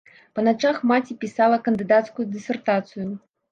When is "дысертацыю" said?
2.33-3.09